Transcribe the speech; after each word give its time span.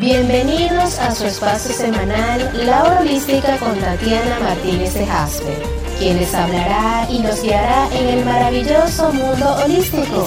Bienvenidos 0.00 0.98
a 0.98 1.14
su 1.14 1.26
espacio 1.26 1.74
semanal 1.74 2.50
La 2.64 2.84
Holística 2.84 3.58
con 3.58 3.78
Tatiana 3.78 4.40
Martínez 4.40 4.94
de 4.94 5.04
Jasper, 5.04 5.62
quien 5.98 6.16
les 6.16 6.32
hablará 6.32 7.06
y 7.10 7.18
nos 7.18 7.42
guiará 7.42 7.86
en 7.94 8.08
el 8.08 8.24
maravilloso 8.24 9.12
mundo 9.12 9.56
holístico. 9.62 10.24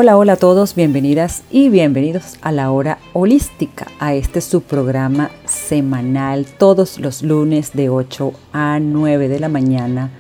Hola, 0.00 0.16
hola 0.16 0.34
a 0.34 0.36
todos, 0.36 0.76
bienvenidas 0.76 1.42
y 1.50 1.70
bienvenidos 1.70 2.38
a 2.40 2.52
la 2.52 2.70
hora 2.70 2.98
holística, 3.14 3.88
a 3.98 4.14
este 4.14 4.40
subprograma 4.40 5.32
semanal 5.44 6.46
todos 6.46 7.00
los 7.00 7.24
lunes 7.24 7.72
de 7.72 7.88
8 7.88 8.32
a 8.52 8.78
9 8.78 9.26
de 9.26 9.40
la 9.40 9.48
mañana 9.48 10.12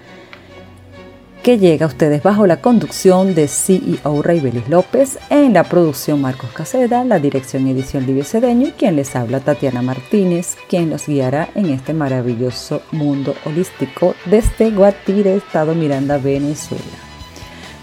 que 1.44 1.58
llega 1.58 1.86
a 1.86 1.88
ustedes 1.88 2.24
bajo 2.24 2.48
la 2.48 2.60
conducción 2.60 3.36
de 3.36 3.46
CEO 3.46 4.20
Raybelis 4.20 4.68
López, 4.68 5.16
en 5.30 5.52
la 5.52 5.62
producción 5.62 6.20
Marcos 6.20 6.50
Caseda, 6.50 7.04
la 7.04 7.20
dirección 7.20 7.68
y 7.68 7.70
edición 7.70 8.04
Livio 8.04 8.24
Cedeño 8.24 8.66
y 8.66 8.72
quien 8.72 8.96
les 8.96 9.14
habla 9.14 9.38
Tatiana 9.38 9.80
Martínez, 9.80 10.56
quien 10.68 10.90
los 10.90 11.06
guiará 11.06 11.50
en 11.54 11.66
este 11.66 11.94
maravilloso 11.94 12.82
mundo 12.90 13.32
holístico 13.44 14.16
desde 14.24 14.72
Guatire, 14.72 15.36
Estado 15.36 15.76
Miranda, 15.76 16.18
Venezuela. 16.18 17.07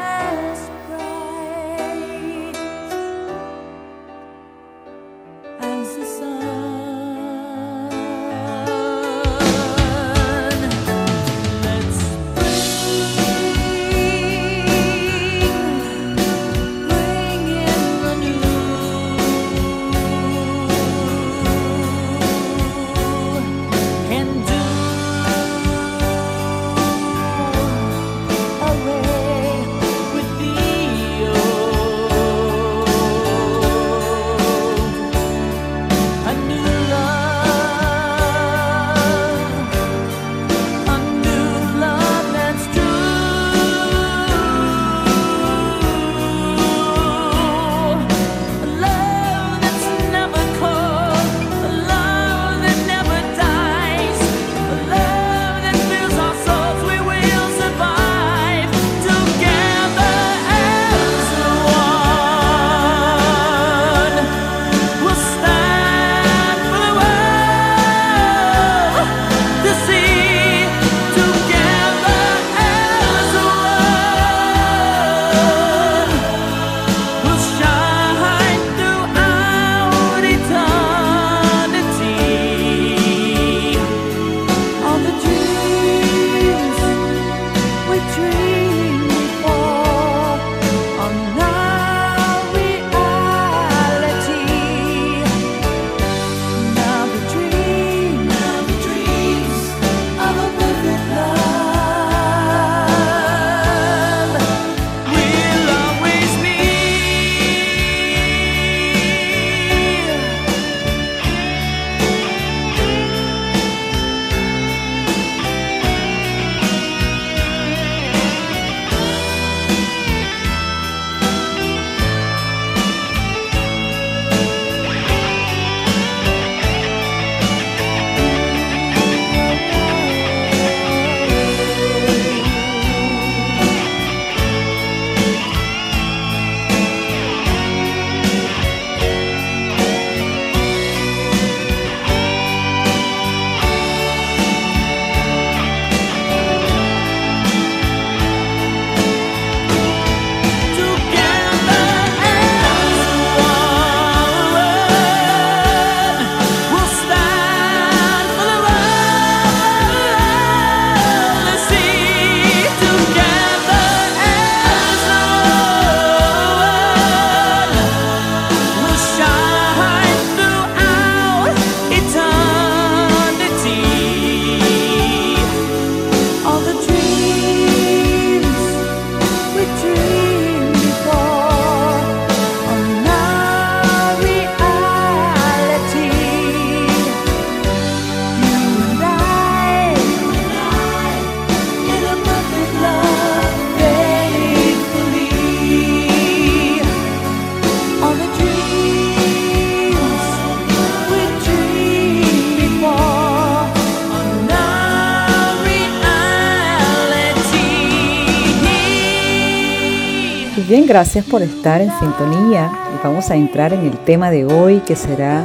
Bien, 210.72 210.86
gracias 210.86 211.26
por 211.26 211.42
estar 211.42 211.82
en 211.82 211.90
sintonía 211.98 212.72
y 212.94 213.06
vamos 213.06 213.30
a 213.30 213.36
entrar 213.36 213.74
en 213.74 213.80
el 213.80 213.98
tema 214.06 214.30
de 214.30 214.46
hoy 214.46 214.78
que 214.78 214.96
será 214.96 215.44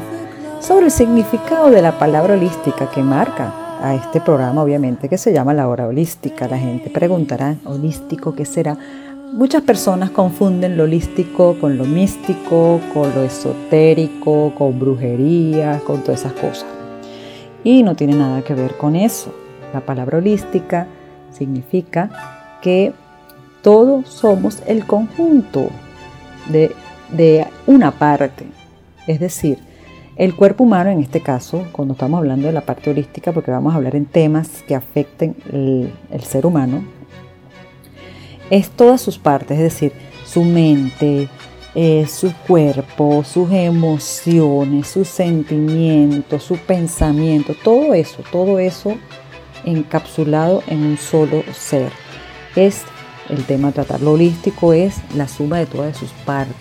sobre 0.61 0.85
el 0.85 0.91
significado 0.91 1.69
de 1.69 1.81
la 1.81 1.99
palabra 1.99 2.35
holística 2.35 2.89
que 2.89 3.03
marca 3.03 3.53
a 3.81 3.93
este 3.93 4.21
programa, 4.21 4.63
obviamente, 4.63 5.09
que 5.09 5.17
se 5.17 5.33
llama 5.33 5.53
La 5.53 5.67
Hora 5.67 5.85
Holística. 5.85 6.47
La 6.47 6.57
gente 6.57 6.89
preguntará, 6.89 7.57
¿holístico 7.65 8.35
qué 8.35 8.45
será? 8.45 8.77
Muchas 9.33 9.63
personas 9.63 10.11
confunden 10.11 10.77
lo 10.77 10.83
holístico 10.83 11.57
con 11.59 11.77
lo 11.77 11.83
místico, 11.83 12.79
con 12.93 13.13
lo 13.13 13.23
esotérico, 13.23 14.55
con 14.55 14.79
brujería, 14.79 15.81
con 15.85 16.03
todas 16.03 16.21
esas 16.21 16.31
cosas. 16.39 16.67
Y 17.65 17.83
no 17.83 17.97
tiene 17.97 18.15
nada 18.15 18.43
que 18.43 18.53
ver 18.53 18.77
con 18.77 18.95
eso. 18.95 19.35
La 19.73 19.81
palabra 19.81 20.19
holística 20.19 20.87
significa 21.31 22.09
que 22.61 22.93
todos 23.61 24.07
somos 24.07 24.61
el 24.65 24.85
conjunto 24.85 25.69
de, 26.49 26.75
de 27.11 27.45
una 27.65 27.91
parte. 27.91 28.45
Es 29.07 29.19
decir, 29.19 29.59
el 30.17 30.35
cuerpo 30.35 30.63
humano, 30.63 30.89
en 30.89 30.99
este 30.99 31.21
caso, 31.21 31.67
cuando 31.71 31.93
estamos 31.93 32.17
hablando 32.17 32.47
de 32.47 32.53
la 32.53 32.61
parte 32.61 32.89
holística, 32.89 33.31
porque 33.31 33.51
vamos 33.51 33.73
a 33.73 33.77
hablar 33.77 33.95
en 33.95 34.05
temas 34.05 34.63
que 34.67 34.73
afecten 34.73 35.35
el, 35.51 36.23
ser 36.23 36.47
humano, 36.47 36.83
es 38.49 38.71
todas 38.71 38.99
sus 38.99 39.19
partes, 39.19 39.59
es 39.59 39.63
decir, 39.63 39.91
su 40.25 40.43
mente, 40.43 41.29
eh, 41.75 42.07
su 42.09 42.33
cuerpo, 42.47 43.23
sus 43.23 43.51
emociones, 43.51 44.87
sus 44.87 45.07
sentimientos, 45.07 46.41
su 46.41 46.57
pensamiento, 46.57 47.53
todo 47.63 47.93
eso, 47.93 48.23
todo 48.31 48.57
eso 48.57 48.95
encapsulado 49.65 50.63
en 50.65 50.83
un 50.83 50.97
solo 50.97 51.43
ser. 51.53 51.91
Es 52.55 52.81
el 53.29 53.45
tema 53.45 53.71
tratar. 53.71 54.01
Lo 54.01 54.13
holístico 54.13 54.73
es 54.73 54.95
la 55.15 55.27
suma 55.27 55.57
de 55.57 55.65
todas 55.65 55.97
sus 55.97 56.11
partes, 56.25 56.55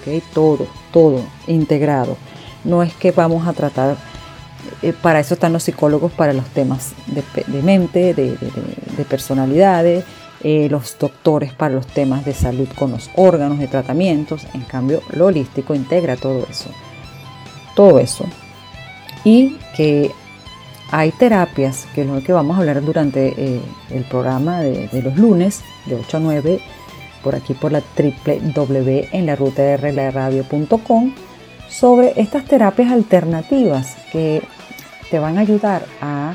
¿okay? 0.00 0.22
todo, 0.32 0.66
todo 0.92 1.22
integrado. 1.46 2.16
No 2.64 2.82
es 2.82 2.94
que 2.94 3.10
vamos 3.10 3.46
a 3.46 3.52
tratar, 3.52 3.96
eh, 4.82 4.92
para 4.92 5.20
eso 5.20 5.34
están 5.34 5.52
los 5.52 5.64
psicólogos, 5.64 6.12
para 6.12 6.32
los 6.32 6.46
temas 6.46 6.92
de, 7.06 7.62
mente, 7.62 8.14
de, 8.14 9.04
personalidades, 9.08 10.04
eh, 10.44 10.68
los 10.70 10.96
doctores 10.98 11.52
para 11.52 11.74
los 11.74 11.86
temas 11.86 12.24
de 12.24 12.34
salud 12.34 12.68
con 12.76 12.90
los 12.90 13.10
órganos 13.16 13.58
de 13.58 13.68
tratamientos. 13.68 14.46
En 14.54 14.62
cambio, 14.62 15.02
lo 15.12 15.26
holístico 15.26 15.74
integra 15.74 16.16
todo 16.16 16.46
eso. 16.48 16.70
Todo 17.74 17.98
eso. 17.98 18.24
Y 19.24 19.56
que 19.76 20.10
hay 20.92 21.10
terapias, 21.10 21.86
que 21.94 22.02
es 22.02 22.06
lo 22.06 22.22
que 22.22 22.34
vamos 22.34 22.54
a 22.54 22.60
hablar 22.60 22.84
durante 22.84 23.28
eh, 23.28 23.62
el 23.90 24.04
programa 24.04 24.60
de, 24.60 25.02
los 25.02 25.16
lunes, 25.16 25.62
de 25.86 25.94
8 25.96 26.18
a 26.18 26.20
9, 26.20 26.60
por 27.24 27.34
aquí 27.34 27.54
por 27.54 27.72
la 27.72 27.80
www 27.80 29.08
en 29.10 29.26
la 29.26 29.34
ruta 29.34 29.62
de 29.62 30.10
radio.com 30.10 31.14
sobre 31.70 32.12
estas 32.20 32.44
terapias 32.44 32.92
alternativas 32.92 33.96
que 34.12 34.42
te 35.10 35.18
van 35.18 35.38
a 35.38 35.40
ayudar 35.40 35.86
a 36.02 36.34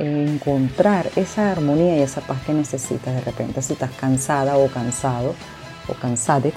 encontrar 0.00 1.08
esa 1.14 1.52
armonía 1.52 1.96
y 1.96 2.00
esa 2.00 2.22
paz 2.22 2.42
que 2.44 2.54
necesitas 2.54 3.14
de 3.14 3.20
repente 3.20 3.62
si 3.62 3.74
estás 3.74 3.92
cansada 3.92 4.56
o 4.56 4.66
cansado 4.66 5.34
o 5.86 5.94
cansadex, 5.94 6.56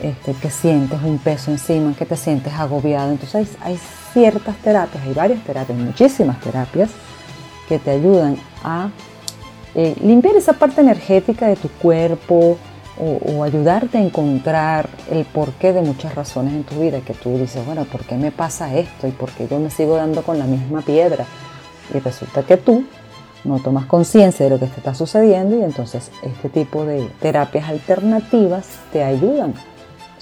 este, 0.00 0.32
que 0.34 0.50
sientes 0.50 1.00
un 1.02 1.18
peso 1.18 1.50
encima, 1.50 1.94
que 1.94 2.06
te 2.06 2.16
sientes 2.16 2.52
agobiado. 2.54 3.10
Entonces 3.10 3.48
hay, 3.60 3.78
ciertas 4.12 4.56
terapias, 4.56 5.04
hay 5.04 5.12
varias 5.12 5.44
terapias, 5.44 5.78
muchísimas 5.78 6.40
terapias 6.40 6.88
que 7.68 7.78
te 7.78 7.90
ayudan 7.90 8.38
a 8.64 8.88
eh, 9.74 9.94
limpiar 10.02 10.36
esa 10.36 10.54
parte 10.54 10.80
energética 10.80 11.48
de 11.48 11.56
tu 11.56 11.68
cuerpo, 11.68 12.56
o, 12.98 13.44
ayudarte 13.44 13.98
a 13.98 14.02
encontrar 14.02 14.88
el 15.10 15.24
porqué 15.24 15.72
de 15.72 15.82
muchas 15.82 16.14
razones 16.14 16.54
en 16.54 16.64
tu 16.64 16.80
vida 16.80 17.00
que 17.00 17.14
tú 17.14 17.36
dices, 17.38 17.64
bueno, 17.66 17.84
¿por 17.84 18.04
qué 18.04 18.16
me 18.16 18.32
pasa 18.32 18.74
esto? 18.74 19.06
¿Y 19.06 19.10
por 19.10 19.30
qué 19.30 19.46
yo 19.48 19.58
me 19.58 19.70
sigo 19.70 19.96
dando 19.96 20.22
con 20.22 20.38
la 20.38 20.46
misma 20.46 20.82
piedra? 20.82 21.26
Y 21.94 21.98
resulta 21.98 22.42
que 22.42 22.56
tú 22.56 22.84
no 23.44 23.58
tomas 23.60 23.86
conciencia 23.86 24.44
de 24.44 24.50
lo 24.50 24.58
que 24.58 24.66
te 24.66 24.78
está 24.78 24.94
sucediendo 24.94 25.56
y 25.56 25.62
entonces 25.62 26.10
este 26.22 26.48
tipo 26.48 26.84
de 26.84 27.08
terapias 27.20 27.68
alternativas 27.68 28.66
te 28.92 29.04
ayudan, 29.04 29.54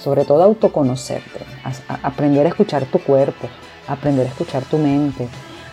sobre 0.05 0.27
todo 0.27 0.43
autoconocerte, 0.43 1.41
a, 1.65 1.95
aprender 2.07 2.45
a 2.45 2.51
escuchar 2.51 2.85
tu 2.85 2.99
cuerpo, 2.99 3.49
aprender 3.89 4.27
a 4.27 4.29
escuchar 4.29 4.63
tu 4.65 4.77
mente, 4.77 5.27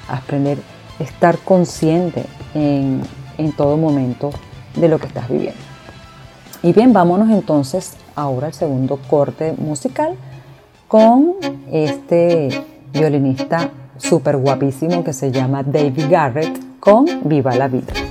aprender 0.08 0.58
a 0.98 1.04
estar 1.04 1.38
consciente 1.40 2.24
en, 2.54 3.02
en 3.38 3.52
todo 3.52 3.76
momento 3.76 4.32
de 4.76 4.88
lo 4.88 5.00
que 5.00 5.08
estás 5.08 5.28
viviendo. 5.28 5.60
Y 6.64 6.72
bien, 6.72 6.94
vámonos 6.94 7.30
entonces 7.30 7.98
ahora 8.16 8.48
al 8.48 8.54
segundo 8.54 9.00
corte 9.10 9.54
musical 9.58 10.16
con 10.88 11.36
este 11.70 12.64
violinista 12.94 13.70
súper 13.98 14.38
guapísimo 14.38 15.04
que 15.04 15.12
se 15.12 15.32
llama 15.32 15.62
David 15.64 16.06
Garrett 16.10 16.80
con 16.80 17.06
Viva 17.26 17.54
la 17.56 17.68
Vida. 17.68 18.11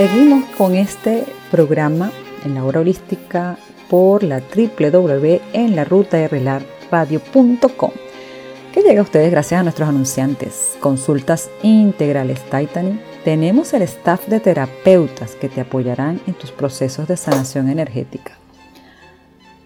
Seguimos 0.00 0.44
con 0.56 0.74
este 0.74 1.26
programa 1.50 2.10
en 2.46 2.54
la 2.54 2.64
hora 2.64 2.80
holística 2.80 3.58
por 3.90 4.22
la 4.22 4.40
www 4.40 5.40
en 5.52 5.76
la 5.76 5.84
ruta 5.84 6.26
radio.com 6.90 7.90
que 8.72 8.80
llega 8.80 9.00
a 9.00 9.02
ustedes 9.02 9.30
gracias 9.30 9.60
a 9.60 9.62
nuestros 9.62 9.90
anunciantes. 9.90 10.78
Consultas 10.80 11.50
integrales 11.62 12.40
Titanic. 12.44 12.98
Tenemos 13.24 13.74
el 13.74 13.82
staff 13.82 14.26
de 14.26 14.40
terapeutas 14.40 15.32
que 15.32 15.50
te 15.50 15.60
apoyarán 15.60 16.18
en 16.26 16.32
tus 16.32 16.50
procesos 16.50 17.06
de 17.06 17.18
sanación 17.18 17.68
energética. 17.68 18.38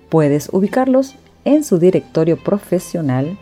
Puedes 0.08 0.48
ubicarlos 0.52 1.14
en 1.44 1.62
su 1.62 1.78
directorio 1.78 2.42
profesional 2.42 3.38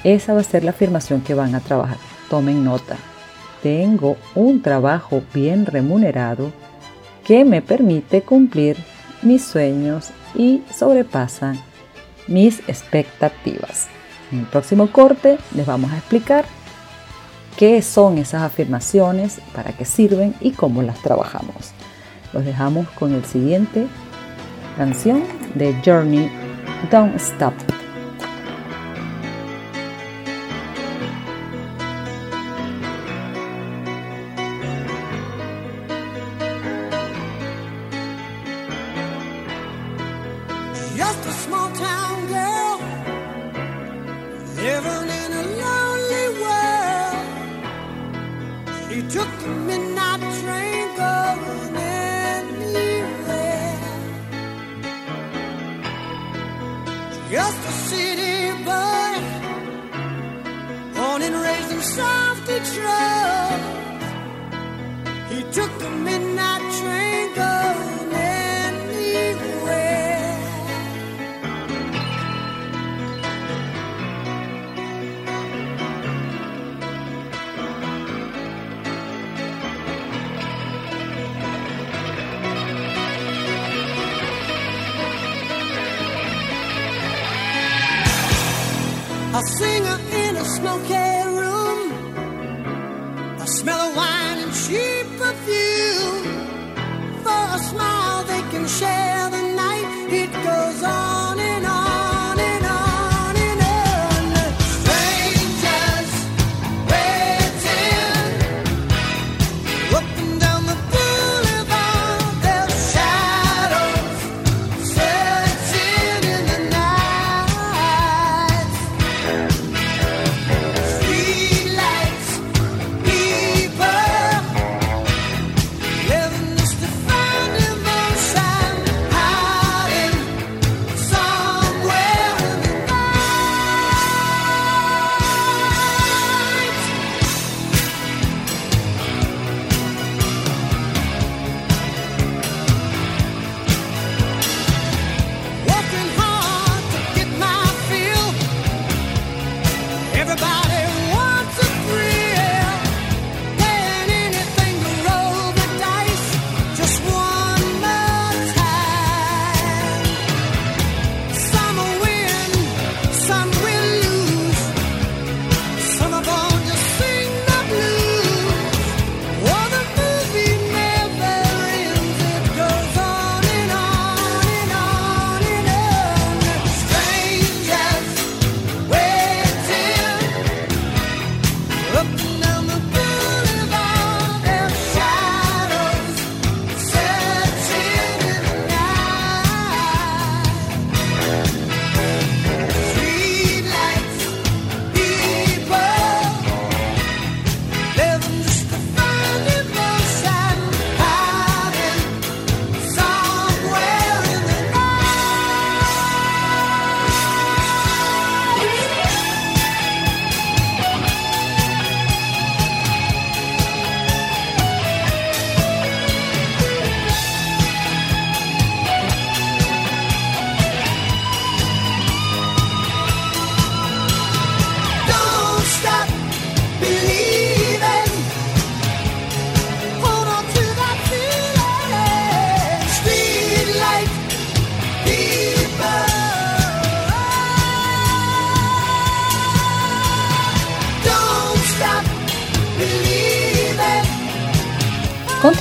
Esa 0.05 0.35
va 0.35 0.40
a 0.40 0.45
ser 0.45 0.64
la 0.64 0.71
afirmación 0.71 1.21
que 1.21 1.35
van 1.35 1.55
a 1.55 1.61
trabajar. 1.61 1.99
Tomen 2.29 2.64
nota. 2.64 2.97
Tengo 3.62 4.17
un 4.35 4.62
trabajo 4.62 5.23
bien 5.35 5.67
remunerado 5.67 6.52
que 7.25 7.45
me 7.45 7.61
permite 7.61 8.23
cumplir 8.23 8.76
mis 9.23 9.45
sueños 9.45 10.11
y 10.35 10.62
sobrepasa 10.75 11.55
mis 12.26 12.61
expectativas. 12.61 13.88
En 14.33 14.40
el 14.40 14.47
próximo 14.47 14.90
corte 14.90 15.38
les 15.55 15.67
vamos 15.67 15.90
a 15.93 15.99
explicar 15.99 16.45
qué 17.59 17.83
son 17.83 18.17
esas 18.17 18.43
afirmaciones, 18.43 19.40
para 19.55 19.73
qué 19.73 19.85
sirven 19.85 20.35
y 20.40 20.52
cómo 20.52 20.83
las 20.83 21.00
trabajamos. 21.02 21.73
Los 22.33 22.45
dejamos 22.45 22.88
con 22.90 23.12
el 23.12 23.25
siguiente 23.25 23.87
canción 24.80 25.22
de 25.56 25.76
Journey, 25.84 26.30
Don't 26.90 27.14
Stop. 27.16 27.52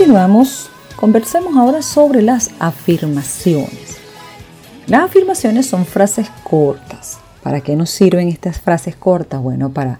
Continuamos, 0.09 0.71
conversemos 0.95 1.55
ahora 1.55 1.83
sobre 1.83 2.23
las 2.23 2.49
afirmaciones. 2.57 3.99
Las 4.87 5.03
afirmaciones 5.03 5.67
son 5.67 5.85
frases 5.85 6.31
cortas. 6.43 7.19
¿Para 7.43 7.61
qué 7.61 7.75
nos 7.75 7.91
sirven 7.91 8.27
estas 8.27 8.59
frases 8.59 8.95
cortas? 8.95 9.39
Bueno, 9.39 9.69
para 9.69 9.99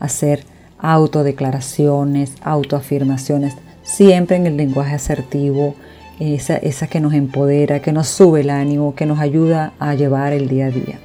hacer 0.00 0.44
autodeclaraciones, 0.78 2.34
autoafirmaciones, 2.42 3.54
siempre 3.82 4.36
en 4.36 4.46
el 4.46 4.58
lenguaje 4.58 4.96
asertivo, 4.96 5.74
esa, 6.20 6.58
esa 6.58 6.86
que 6.86 7.00
nos 7.00 7.14
empodera, 7.14 7.80
que 7.80 7.92
nos 7.92 8.08
sube 8.08 8.42
el 8.42 8.50
ánimo, 8.50 8.94
que 8.94 9.06
nos 9.06 9.18
ayuda 9.18 9.72
a 9.78 9.94
llevar 9.94 10.34
el 10.34 10.50
día 10.50 10.66
a 10.66 10.70
día. 10.70 10.98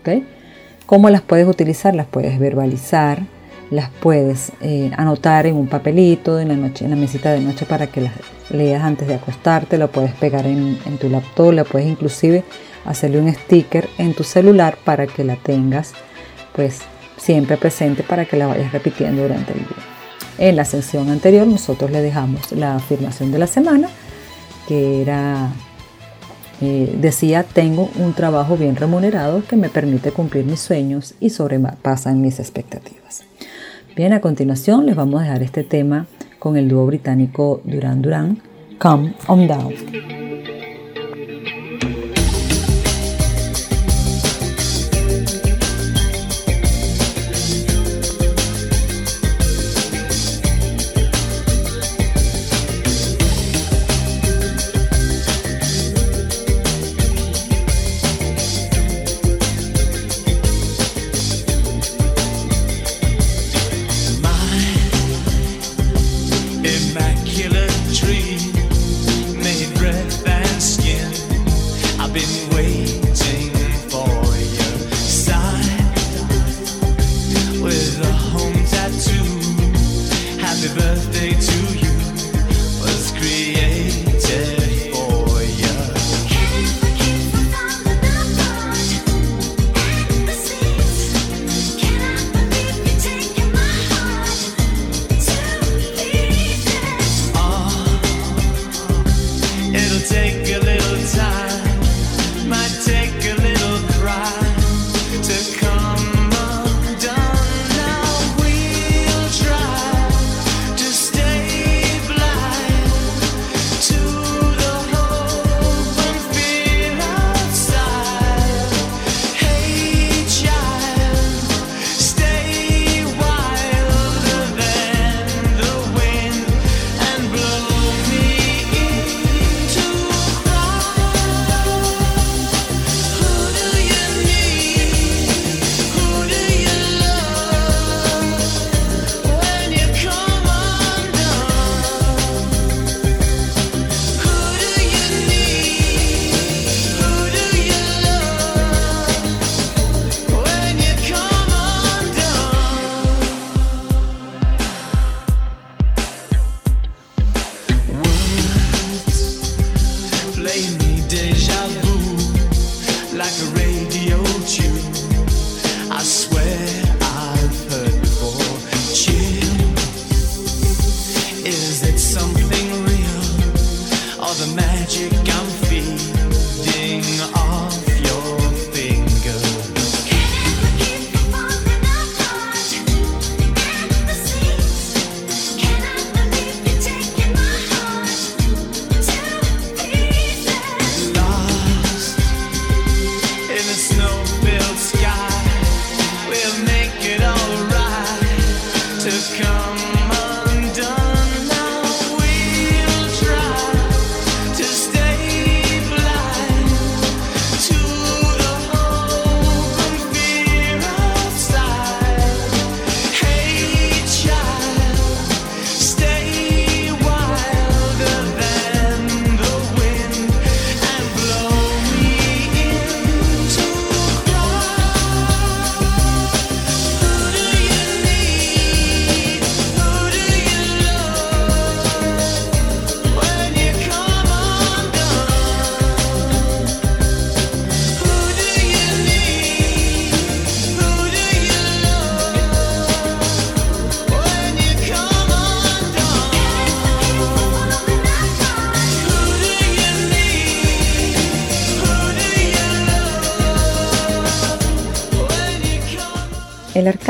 ¿okay? 0.00 0.26
¿Cómo 0.86 1.10
las 1.10 1.20
puedes 1.20 1.46
utilizar? 1.46 1.94
Las 1.94 2.06
puedes 2.06 2.38
verbalizar, 2.38 3.24
las 3.70 3.88
puedes 3.88 4.52
eh, 4.60 4.90
anotar 4.96 5.46
en 5.46 5.56
un 5.56 5.68
papelito 5.68 6.40
en 6.40 6.48
la, 6.48 6.56
noche, 6.56 6.84
en 6.84 6.90
la 6.90 6.96
mesita 6.96 7.32
de 7.32 7.40
noche 7.40 7.66
para 7.66 7.86
que 7.86 8.00
las 8.00 8.12
leas 8.50 8.82
antes 8.82 9.06
de 9.06 9.14
acostarte, 9.14 9.78
la 9.78 9.86
puedes 9.86 10.12
pegar 10.14 10.46
en, 10.46 10.76
tu 11.00 11.08
laptop, 11.08 11.52
la 11.52 11.64
puedes 11.64 11.88
inclusive 11.88 12.44
hacerle 12.84 13.20
un 13.20 13.32
sticker 13.32 13.88
en 13.98 14.14
tu 14.14 14.24
celular 14.24 14.76
para 14.84 15.06
que 15.06 15.22
la 15.22 15.36
tengas 15.36 15.92
pues 16.54 16.80
siempre 17.16 17.56
presente 17.56 18.02
para 18.02 18.24
que 18.24 18.36
la 18.36 18.48
vayas 18.48 18.72
repitiendo 18.72 19.22
durante 19.22 19.52
el 19.52 19.60
día. 19.60 19.68
En 20.38 20.56
la 20.56 20.64
sesión 20.64 21.08
anterior 21.10 21.46
nosotros 21.46 21.90
le 21.90 22.02
dejamos 22.02 22.50
la 22.52 22.76
afirmación 22.76 23.30
de 23.30 23.38
la 23.38 23.46
semana 23.46 23.88
que 24.66 25.02
era 25.02 25.52
eh, 26.60 26.94
decía 26.98 27.44
tengo 27.44 27.88
un 27.96 28.14
trabajo 28.14 28.56
bien 28.56 28.76
remunerado 28.76 29.42
que 29.46 29.56
me 29.56 29.68
permite 29.68 30.10
cumplir 30.10 30.44
mis 30.44 30.60
sueños 30.60 31.14
y 31.20 31.30
sobrepasan 31.30 32.20
mis 32.20 32.40
expectativas. 32.40 33.22
Bien, 34.00 34.14
a 34.14 34.22
continuación 34.22 34.86
les 34.86 34.96
vamos 34.96 35.20
a 35.20 35.24
dejar 35.24 35.42
este 35.42 35.62
tema 35.62 36.06
con 36.38 36.56
el 36.56 36.70
dúo 36.70 36.86
británico 36.86 37.60
Duran 37.64 38.00
Duran, 38.00 38.38
Come 38.78 39.12
On 39.26 39.46
Down. 39.46 40.19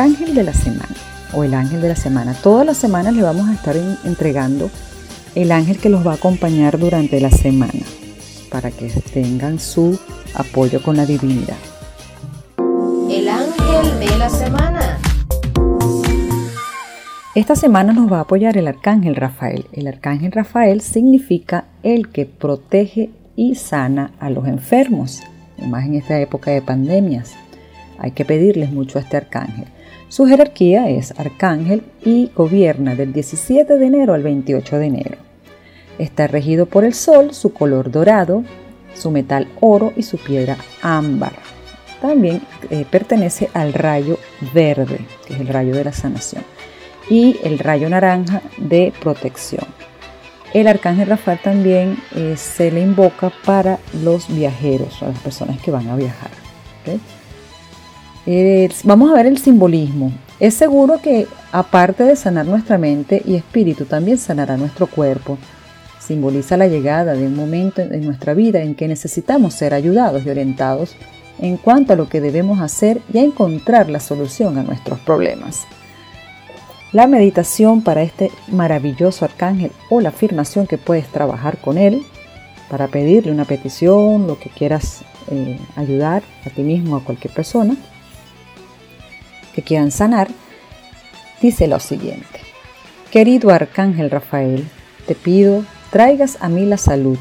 Arcángel 0.01 0.35
de 0.35 0.45
la 0.45 0.55
semana 0.55 0.97
o 1.35 1.45
el 1.45 1.53
ángel 1.53 1.83
de 1.83 1.89
la 1.89 1.97
semana. 1.97 2.33
Todas 2.33 2.65
las 2.65 2.79
semanas 2.79 3.13
le 3.13 3.23
vamos 3.23 3.51
a 3.51 3.53
estar 3.53 3.77
entregando 3.77 4.71
el 5.35 5.53
ángel 5.53 5.77
que 5.77 5.91
los 5.91 6.07
va 6.07 6.13
a 6.13 6.15
acompañar 6.15 6.79
durante 6.79 7.21
la 7.21 7.31
semana 7.31 7.85
para 8.51 8.71
que 8.71 8.89
tengan 9.13 9.59
su 9.59 10.01
apoyo 10.33 10.83
con 10.83 10.97
la 10.97 11.05
divinidad. 11.05 11.59
El 13.11 13.29
ángel 13.29 14.01
de 14.01 14.17
la 14.17 14.31
semana. 14.31 14.99
Esta 17.35 17.55
semana 17.55 17.93
nos 17.93 18.11
va 18.11 18.19
a 18.19 18.23
apoyar 18.23 18.57
el 18.57 18.69
Arcángel 18.69 19.17
Rafael. 19.17 19.67
El 19.73 19.87
Arcángel 19.87 20.33
Rafael 20.33 20.81
significa 20.81 21.67
el 21.83 22.09
que 22.09 22.25
protege 22.25 23.11
y 23.37 23.57
sana 23.57 24.13
a 24.19 24.31
los 24.31 24.49
enfermos, 24.49 25.21
más 25.67 25.85
en 25.85 25.97
esta 25.97 26.19
época 26.19 26.53
de 26.53 26.63
pandemias. 26.63 27.35
Hay 27.99 28.13
que 28.13 28.25
pedirles 28.25 28.73
mucho 28.73 28.99
a 28.99 29.03
este 29.03 29.19
arcángel. 29.19 29.67
Su 30.11 30.27
jerarquía 30.27 30.91
es 30.91 31.15
arcángel 31.21 31.85
y 32.05 32.33
gobierna 32.35 32.97
del 32.97 33.13
17 33.13 33.79
de 33.79 33.87
enero 33.87 34.13
al 34.13 34.25
28 34.25 34.79
de 34.79 34.87
enero. 34.87 35.17
Está 36.01 36.27
regido 36.27 36.67
por 36.67 36.85
el 36.85 36.95
sol, 36.95 37.33
su 37.33 37.53
color 37.53 37.93
dorado, 37.93 38.43
su 38.93 39.13
metal 39.13 39.47
oro 39.61 39.93
y 39.97 40.03
su 40.03 40.19
piedra 40.19 40.57
ámbar. 40.83 41.35
También 42.03 42.43
eh, 42.71 42.85
pertenece 42.91 43.51
al 43.55 43.73
rayo 43.73 44.19
verde, 44.53 44.99
que 45.29 45.35
es 45.35 45.41
el 45.41 45.47
rayo 45.47 45.77
de 45.77 45.85
la 45.85 45.93
sanación, 45.93 46.43
y 47.09 47.39
el 47.45 47.61
rayo 47.61 47.89
naranja 47.89 48.43
de 48.57 48.93
protección. 49.01 49.65
El 50.53 50.67
arcángel 50.67 51.07
Rafael 51.07 51.39
también 51.39 51.97
eh, 52.17 52.35
se 52.37 52.73
le 52.73 52.81
invoca 52.81 53.31
para 53.47 53.79
los 54.03 54.27
viajeros, 54.27 55.05
a 55.05 55.07
las 55.07 55.21
personas 55.21 55.61
que 55.61 55.71
van 55.71 55.89
a 55.89 55.95
viajar. 55.95 56.31
Vamos 58.85 59.11
a 59.11 59.15
ver 59.15 59.27
el 59.27 59.39
simbolismo. 59.39 60.13
Es 60.41 60.55
seguro 60.55 61.01
que 61.01 61.27
aparte 61.53 62.05
de 62.05 62.17
sanar 62.17 62.47
nuestra 62.47 62.77
mente 62.77 63.23
y 63.25 63.35
espíritu, 63.35 63.87
también 63.87 64.19
sanará 64.19 64.57
nuestro 64.57 64.87
cuerpo. 64.87 65.39
Simboliza 65.99 66.57
la 66.57 66.67
llegada 66.67 67.15
de 67.15 67.27
un 67.27 67.35
momento 67.35 67.81
en 67.81 68.05
nuestra 68.05 68.35
vida 68.35 68.61
en 68.61 68.75
que 68.75 68.89
necesitamos 68.89 69.55
ser 69.55 69.73
ayudados 69.73 70.25
y 70.25 70.31
orientados 70.31 70.97
en 71.39 71.57
cuanto 71.57 71.95
a 71.95 71.97
lo 71.97 72.09
que 72.09 72.21
debemos 72.21 72.61
hacer 72.61 73.01
y 73.13 73.19
a 73.19 73.23
encontrar 73.23 73.89
la 73.89 74.01
solución 74.01 74.59
a 74.59 74.63
nuestros 74.63 74.99
problemas. 75.01 75.67
La 76.93 77.07
meditación 77.07 77.83
para 77.83 78.03
este 78.03 78.31
maravilloso 78.49 79.25
arcángel 79.25 79.73
o 79.89 80.01
la 80.01 80.09
afirmación 80.11 80.67
que 80.67 80.77
puedes 80.77 81.07
trabajar 81.07 81.59
con 81.59 81.79
él 81.79 82.03
para 82.69 82.89
pedirle 82.89 83.33
una 83.33 83.45
petición, 83.45 84.27
lo 84.27 84.39
que 84.39 84.51
quieras 84.51 85.05
eh, 85.31 85.59
ayudar 85.77 86.23
a 86.45 86.51
ti 86.51 86.63
mismo 86.63 86.97
a 86.97 87.05
cualquier 87.05 87.33
persona 87.33 87.77
que 89.61 89.67
quieran 89.67 89.91
sanar, 89.91 90.29
dice 91.43 91.67
lo 91.67 91.81
siguiente. 91.81 92.41
Querido 93.11 93.51
arcángel 93.51 94.11
Rafael, 94.11 94.67
te 95.07 95.15
pido 95.15 95.65
traigas 95.91 96.39
a 96.41 96.49
mí 96.49 96.65
la 96.65 96.79
salud, 96.79 97.19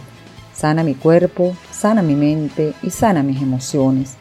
sana 0.53 0.83
mi 0.83 0.95
cuerpo, 0.95 1.53
sana 1.71 2.01
mi 2.01 2.15
mente 2.15 2.73
y 2.81 2.91
sana 2.91 3.23
mis 3.23 3.41
emociones. 3.41 4.15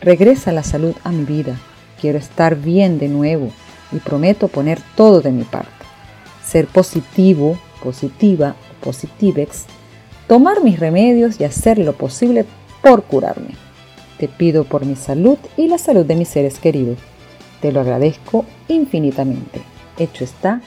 Regresa 0.00 0.52
la 0.52 0.62
salud 0.62 0.94
a 1.02 1.10
mi 1.10 1.24
vida, 1.24 1.58
quiero 2.00 2.18
estar 2.18 2.54
bien 2.54 3.00
de 3.00 3.08
nuevo 3.08 3.50
y 3.90 3.96
prometo 3.96 4.46
poner 4.46 4.78
todo 4.94 5.20
de 5.20 5.32
mi 5.32 5.42
parte. 5.42 5.84
Ser 6.44 6.68
positivo, 6.68 7.58
positiva 7.82 8.54
o 8.70 8.84
positivex, 8.84 9.64
tomar 10.28 10.62
mis 10.62 10.78
remedios 10.78 11.40
y 11.40 11.44
hacer 11.44 11.78
lo 11.78 11.94
posible 11.94 12.44
por 12.82 13.02
curarme. 13.02 13.50
Te 14.18 14.28
pido 14.28 14.62
por 14.62 14.84
mi 14.86 14.94
salud 14.94 15.38
y 15.56 15.66
la 15.66 15.78
salud 15.78 16.06
de 16.06 16.14
mis 16.14 16.28
seres 16.28 16.60
queridos. 16.60 16.98
Te 17.60 17.72
lo 17.72 17.80
agradezco 17.80 18.44
infinitamente. 18.68 19.62
Hecho 19.96 20.24
está, 20.24 20.60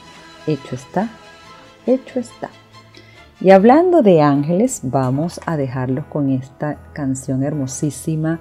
hecho 0.45 0.75
está, 0.75 1.09
hecho 1.85 2.19
está. 2.19 2.49
Y 3.39 3.51
hablando 3.51 4.01
de 4.01 4.21
ángeles, 4.21 4.81
vamos 4.83 5.39
a 5.45 5.57
dejarlos 5.57 6.05
con 6.05 6.29
esta 6.29 6.77
canción 6.93 7.43
hermosísima 7.43 8.39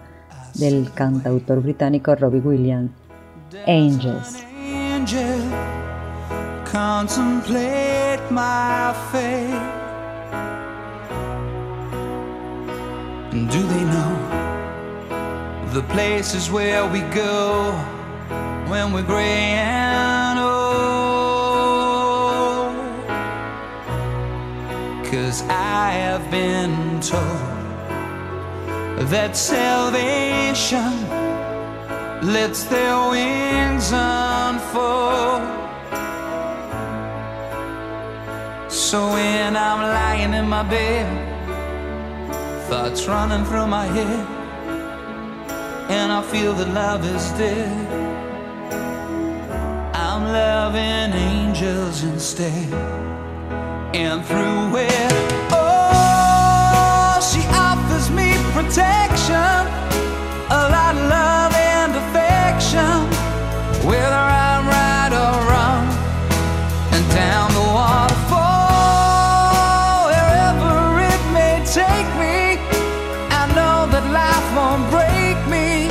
del 0.55 0.93
cantautor 0.93 1.63
británico 1.63 2.15
Robbie 2.15 2.41
Williams, 2.41 2.91
Angels. 3.67 4.45
Angel, 4.93 5.41
contemplate 6.71 8.21
my 8.31 8.93
fate. 9.11 9.81
Do 13.31 13.63
they 13.63 13.85
know 13.85 14.41
the 15.73 15.83
places 15.95 16.51
where 16.51 16.85
we 16.85 17.01
go 17.15 17.73
when 18.70 18.92
we're 18.92 19.02
gray 19.02 19.59
and 19.59 20.38
old? 20.38 20.50
Cause 25.11 25.42
I 25.48 25.90
have 26.06 26.30
been 26.30 27.00
told 27.00 27.50
that 29.11 29.37
salvation 29.37 30.92
lets 32.22 32.62
their 32.64 32.96
wings 33.11 33.90
unfold. 33.92 35.42
So 38.70 38.98
when 39.14 39.56
I'm 39.56 39.80
lying 39.83 40.33
in 40.33 40.48
my 40.48 40.62
bed, 40.62 41.09
thoughts 42.68 43.09
running 43.09 43.44
through 43.46 43.66
my 43.66 43.87
head, 43.87 44.26
and 45.90 46.12
I 46.12 46.22
feel 46.22 46.52
that 46.52 46.68
love 46.68 47.04
is 47.04 47.30
dead, 47.33 48.00
loving 50.33 51.12
angels 51.12 52.05
instead. 52.05 52.73
And 53.95 54.25
through 54.25 54.77
it, 54.77 55.12
oh, 55.51 57.19
she 57.21 57.43
offers 57.51 58.11
me 58.11 58.35
protection, 58.53 59.66
a 60.51 60.69
lot 60.77 60.95
of 60.95 61.09
love 61.11 61.55
and 61.55 61.93
affection, 62.03 63.11
whether 63.88 64.25
I'm 64.47 64.66
right 64.69 65.12
or 65.25 65.37
wrong, 65.51 65.85
and 66.95 67.05
down 67.11 67.53
the 67.53 67.66
waterfall, 67.79 68.47
wherever 70.11 71.01
it 71.11 71.23
may 71.35 71.57
take 71.66 72.09
me. 72.23 72.59
I 73.40 73.43
know 73.57 73.79
that 73.93 74.05
life 74.21 74.49
won't 74.55 74.85
break 74.95 75.38
me 75.51 75.90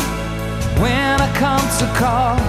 when 0.82 1.20
I 1.20 1.30
come 1.38 1.66
to 1.80 1.86
call. 2.00 2.49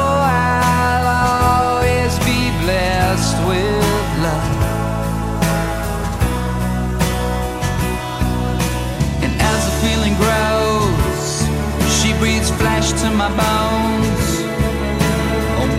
my 13.21 13.29
bones. 13.41 14.29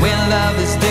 When 0.03 0.19
love 0.31 0.59
is 0.61 0.82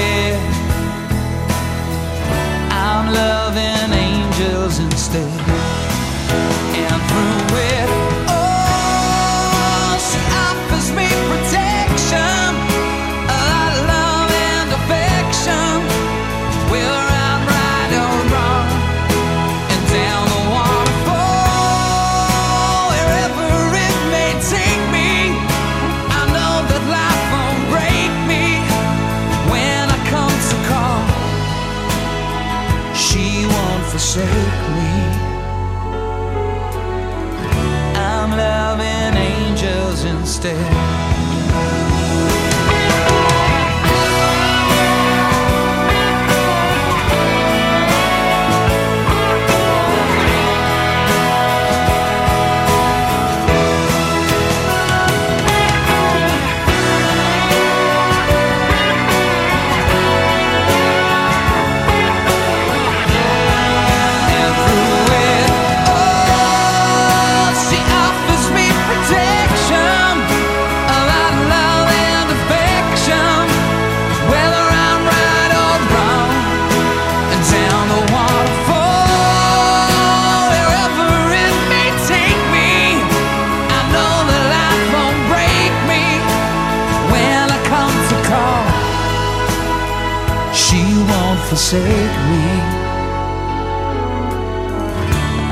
forsake 91.71 92.17
me. 92.29 92.43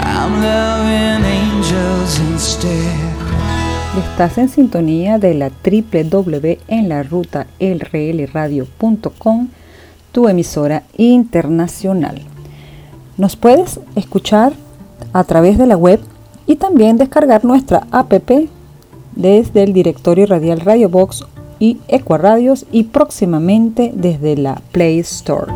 I'm 0.03 0.41
loving 0.41 1.23
angels 1.25 2.19
instead. 2.19 3.09
Estás 3.97 4.37
en 4.37 4.49
sintonía 4.49 5.17
de 5.17 5.33
la 5.33 5.49
www 5.49 6.57
en 6.67 6.89
la 6.89 7.03
ruta 7.03 7.47
lrlradio.com, 7.59 9.47
tu 10.11 10.27
emisora 10.27 10.83
internacional. 10.97 12.21
Nos 13.17 13.35
puedes 13.35 13.79
escuchar 13.95 14.53
a 15.13 15.23
través 15.23 15.57
de 15.57 15.67
la 15.67 15.77
web 15.77 15.99
y 16.45 16.57
también 16.57 16.97
descargar 16.97 17.45
nuestra 17.45 17.87
app 17.91 18.11
desde 19.15 19.63
el 19.63 19.73
directorio 19.73 20.25
radial 20.25 20.59
Radio 20.59 20.89
Box 20.89 21.25
y 21.59 21.77
Ecuaradios 21.87 22.65
y 22.71 22.83
próximamente 22.83 23.91
desde 23.93 24.37
la 24.37 24.61
Play 24.71 24.99
Store. 24.99 25.51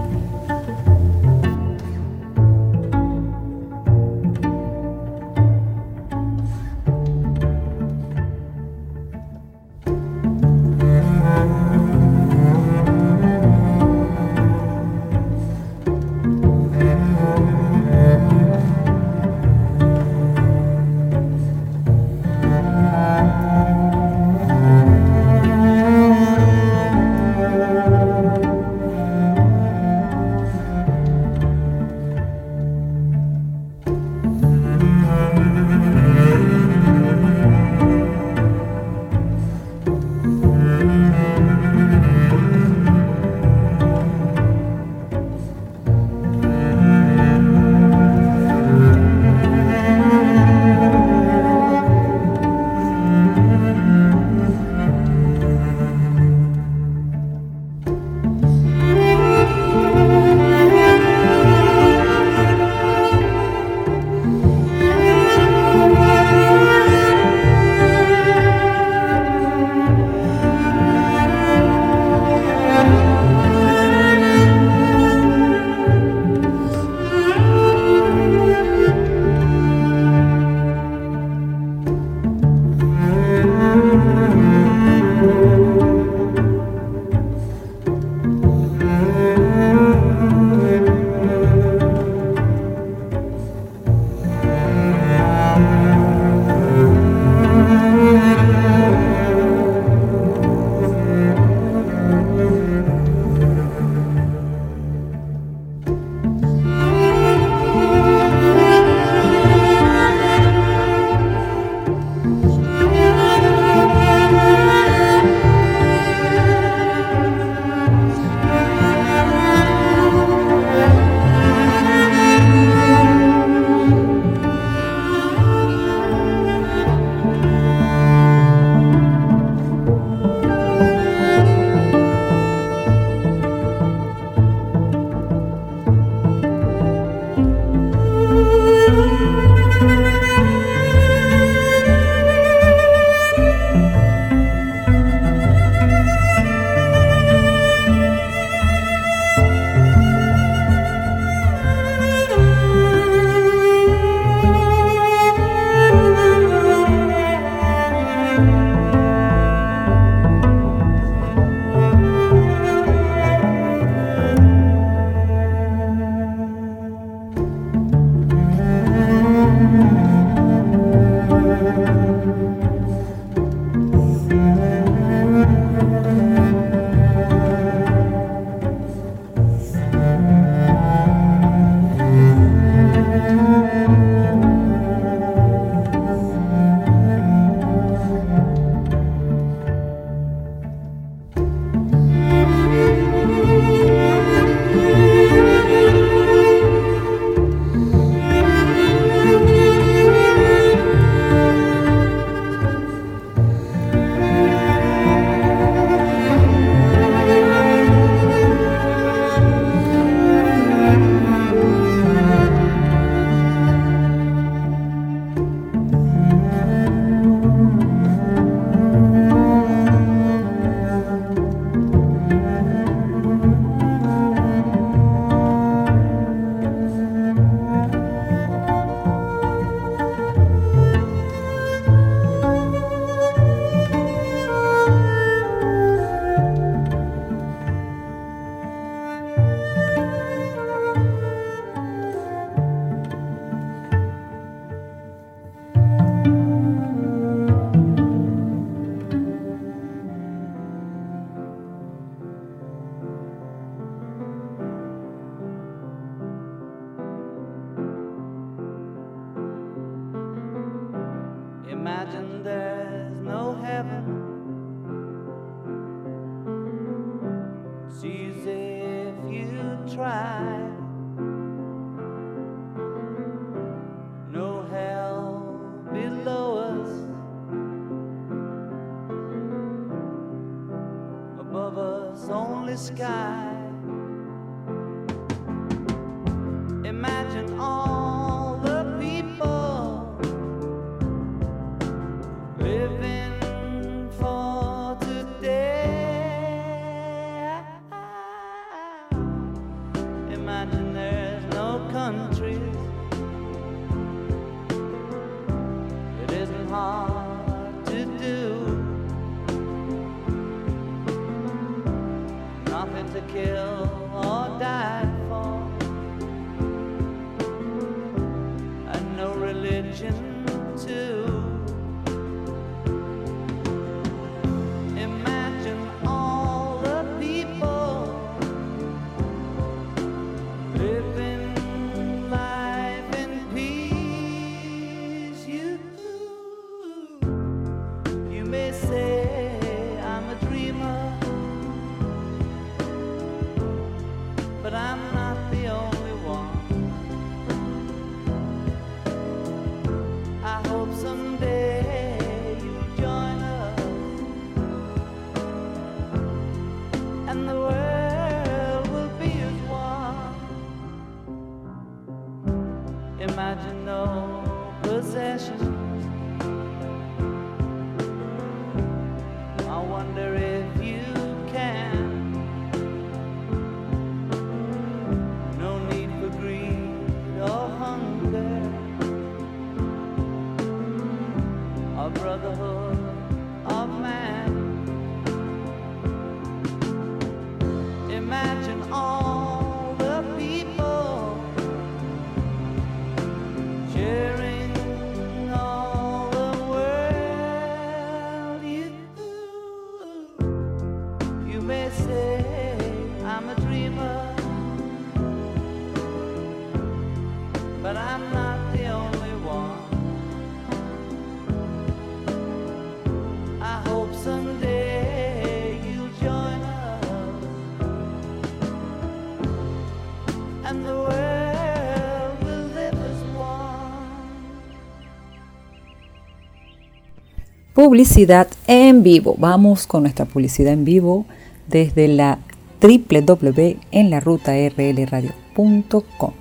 Publicidad 427.74 428.47
en 428.67 429.01
vivo. 429.01 429.36
Vamos 429.39 429.88
con 429.88 430.03
nuestra 430.03 430.26
publicidad 430.26 430.74
en 430.74 430.86
vivo 430.86 431.26
desde 431.67 432.07
la 432.07 432.38
www 432.80 433.80
en 433.89 434.09
la 434.11 434.19
ruta 434.19 434.51
rlradio.com. 434.51 436.34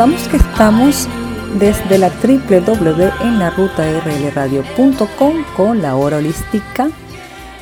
recordamos 0.00 0.28
que 0.28 0.36
estamos 0.38 1.08
desde 1.58 1.98
la 1.98 2.08
www 2.08 3.10
en 3.20 3.38
la 3.38 3.50
ruta 3.50 3.84
rlradio.com 4.00 5.34
con 5.54 5.82
la 5.82 5.94
hora 5.94 6.16
holística. 6.16 6.88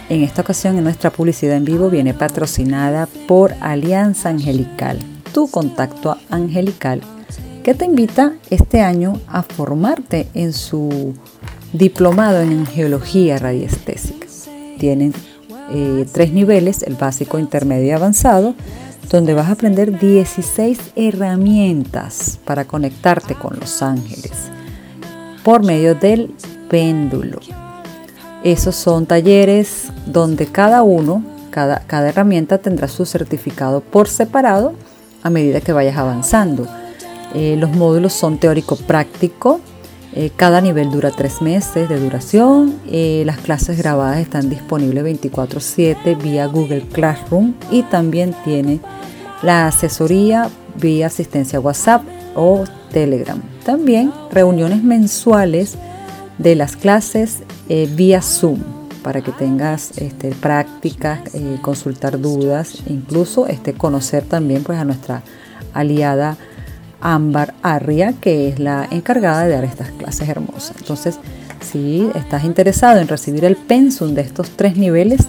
En 0.09 0.23
esta 0.23 0.43
ocasión, 0.43 0.79
en 0.79 0.85
nuestra 0.85 1.11
publicidad 1.11 1.57
en 1.57 1.65
vivo 1.65 1.91
viene 1.91 2.15
patrocinada 2.15 3.09
por 3.27 3.55
Alianza 3.61 4.29
Angelical, 4.29 5.01
tu 5.35 5.51
contacto 5.51 6.17
angelical, 6.31 7.01
que 7.65 7.75
te 7.75 7.87
invita 7.87 8.35
este 8.51 8.83
año 8.83 9.21
a 9.27 9.43
formarte 9.43 10.29
en 10.35 10.53
su 10.53 11.15
diplomado 11.73 12.41
en 12.41 12.67
geología 12.67 13.39
radiestésica. 13.39 14.29
Tienen 14.79 15.13
eh, 15.73 16.07
tres 16.13 16.33
niveles, 16.33 16.85
el 16.85 16.95
básico, 16.95 17.41
intermedio 17.41 17.89
y 17.89 17.91
avanzado, 17.91 18.55
donde 19.11 19.35
vas 19.35 19.49
a 19.49 19.53
aprender 19.53 19.99
16 19.99 20.93
herramientas 20.97 22.39
para 22.45 22.65
conectarte 22.65 23.35
con 23.35 23.59
los 23.59 23.83
ángeles 23.83 24.51
por 25.43 25.65
medio 25.65 25.95
del 25.95 26.35
péndulo. 26.69 27.39
Esos 28.45 28.77
son 28.77 29.07
talleres 29.07 29.89
donde 30.07 30.47
cada 30.47 30.83
uno, 30.83 31.25
cada, 31.51 32.09
herramienta 32.09 32.59
tendrá 32.59 32.87
su 32.87 33.05
certificado 33.05 33.81
por 33.81 34.09
separado 34.09 34.75
a 35.23 35.31
medida 35.31 35.61
que 35.61 35.73
vayas 35.73 35.97
avanzando. 35.97 36.67
Eh, 37.35 37.57
los 37.59 37.71
módulos 37.71 38.13
son 38.13 38.39
teórico-práctico. 38.39 39.61
Eh, 40.15 40.31
cada 40.35 40.61
nivel 40.61 40.91
dura 40.91 41.11
tres 41.11 41.43
meses 41.43 41.89
de 41.89 41.99
duración. 41.99 42.77
eh, 42.87 43.23
las 43.27 43.39
clases 43.39 43.77
grabadas 43.79 44.19
están 44.19 44.49
disponibles 44.49 45.05
24/7 45.05 46.15
vía 46.15 46.47
Google 46.47 46.83
Classroom 46.93 47.55
y 47.71 47.83
también 47.83 48.35
tiene 48.45 48.81
la 49.43 49.67
asesoría 49.67 50.49
vía 50.77 51.07
asistencia 51.07 51.61
WhatsApp 51.61 52.03
o 52.35 52.65
Telegram. 52.91 53.41
También 53.65 54.13
reuniones 54.31 54.83
mensuales 54.83 55.77
de 56.39 56.55
las 56.55 56.77
clases 56.77 57.41
eh, 57.69 57.89
vía 57.95 58.23
Zoom 58.23 58.61
para 59.03 59.21
que 59.21 59.33
tengas 59.33 59.97
este, 59.99 60.31
prácticas, 60.31 61.21
consultar 61.63 62.21
dudas, 62.21 62.83
incluso 62.89 63.47
este, 63.47 63.73
conocer 63.73 64.25
también 64.25 64.65
pues, 64.65 64.79
a 64.79 64.85
nuestra 64.85 65.23
aliada 65.73 66.37
Ámbar 67.01 67.55
Arria, 67.63 68.13
que 68.21 68.49
es 68.49 68.59
la 68.59 68.89
encargada 68.91 69.45
de 69.45 69.51
dar 69.51 69.63
estas 69.65 69.91
clases 69.91 70.29
hermosas. 70.29 70.75
Entonces, 70.79 71.21
si 71.61 72.11
estás 72.15 72.45
interesado 72.45 73.01
en 73.01 73.09
recibir 73.09 73.45
el 73.45 73.57
pensum 73.57 74.15
de 74.15 74.23
estos 74.23 74.49
tres 74.51 74.77
niveles, 74.77 75.21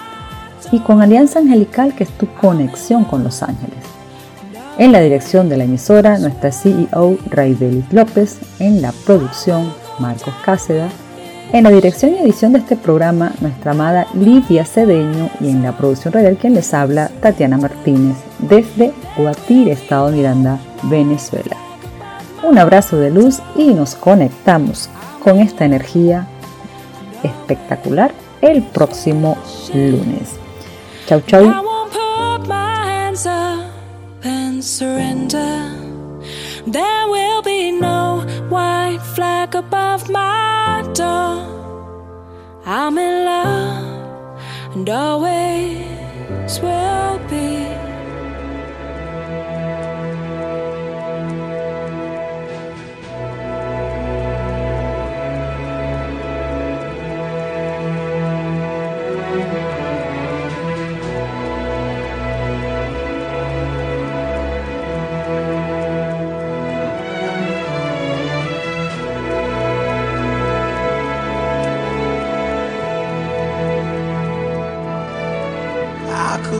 y 0.73 0.81
con 0.81 1.01
Alianza 1.01 1.39
Angelical 1.39 1.95
que 1.95 2.05
es 2.05 2.11
tu 2.11 2.27
conexión 2.35 3.05
con 3.05 3.25
los 3.25 3.43
ángeles. 3.43 3.79
En 4.77 4.93
la 4.93 5.01
dirección 5.01 5.49
de 5.49 5.57
la 5.57 5.65
emisora, 5.65 6.19
nuestra 6.19 6.53
CEO 6.53 7.17
Raibelis 7.31 7.91
López, 7.93 8.39
en 8.59 8.83
la 8.83 8.93
producción 9.07 9.73
Marcos 9.99 10.35
Cáceda, 10.45 10.89
en 11.53 11.63
la 11.63 11.71
dirección 11.71 12.13
y 12.13 12.19
edición 12.19 12.53
de 12.53 12.59
este 12.59 12.77
programa, 12.77 13.33
nuestra 13.41 13.71
amada 13.71 14.07
Lidia 14.13 14.67
Cedeño 14.67 15.31
y 15.41 15.49
en 15.49 15.63
la 15.63 15.73
producción 15.77 16.13
radial 16.13 16.37
quien 16.37 16.55
les 16.55 16.75
habla, 16.75 17.11
Tatiana 17.23 17.57
Martínez, 17.57 18.17
desde 18.41 18.93
Guatire, 19.17 19.73
Estado 19.73 20.11
Miranda, 20.11 20.59
Venezuela. 20.83 21.57
Un 22.43 22.59
abrazo 22.59 22.99
de 22.99 23.11
luz 23.11 23.41
y 23.55 23.73
nos 23.73 23.95
conectamos 23.95 24.91
con 25.23 25.39
esta 25.39 25.65
energía 25.65 26.27
espectacular 27.23 28.13
el 28.41 28.63
próximo 28.63 29.37
lunes. 29.73 30.37
Chau, 31.07 31.21
chau. 31.27 31.43
There 36.67 37.07
will 37.09 37.43
be 37.43 37.71
no 37.71 38.27
white 38.51 39.01
flag 39.15 39.55
above 39.55 40.11
my 40.11 40.83
door. 40.95 41.47
I'm 42.67 42.99
in 42.99 43.25
love 43.25 44.41
and 44.75 44.91
always 44.91 46.61
will 46.61 47.21
be. 47.31 47.86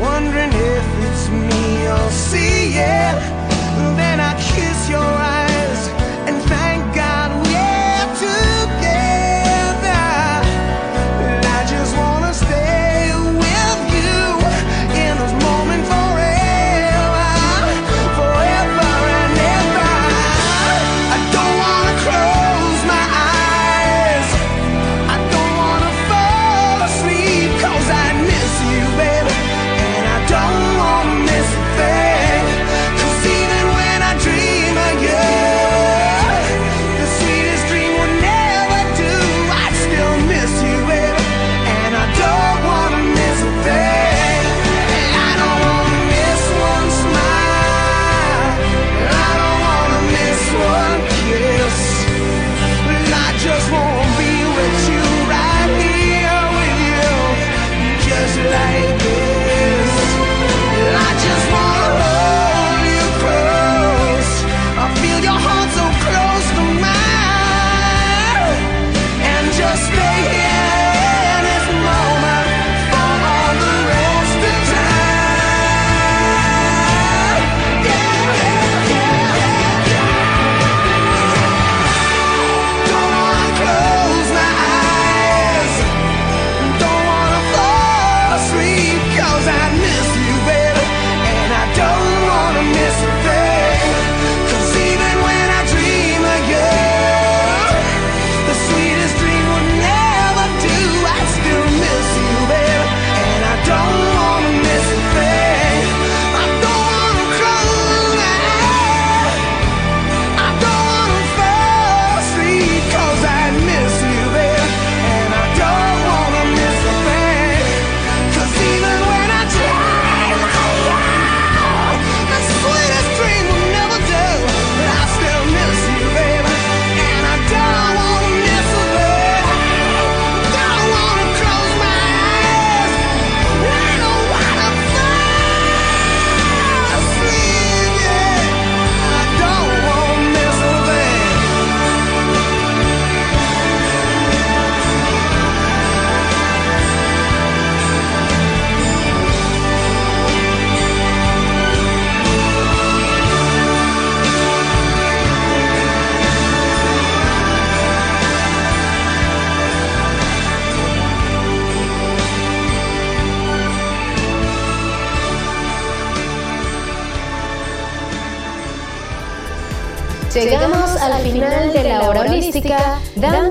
Wondering 0.00 0.50
if 0.52 0.86
it's 1.06 1.28
me 1.28 1.82
you're 1.84 2.10
seeing. 2.10 3.18
Then 3.96 4.18
I 4.20 4.32
kiss 4.34 4.88
your 4.88 5.00
eyes 5.00 5.39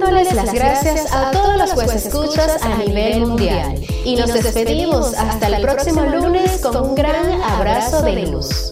dándoles 0.10 0.34
las 0.34 0.54
gracias 0.54 1.14
a 1.14 1.32
todos 1.32 1.58
los 1.58 1.74
jueces 1.74 2.06
escuchas 2.08 2.62
a 2.64 2.78
nivel 2.78 3.26
mundial. 3.26 3.80
Y 4.04 4.16
nos 4.16 4.34
despedimos 4.34 5.14
hasta 5.14 5.48
el 5.48 5.62
próximo 5.62 6.02
lunes 6.04 6.60
con 6.62 6.76
un 6.78 6.96
gran 6.96 7.42
abrazo 7.44 8.02
de 8.02 8.26
luz. 8.26 8.69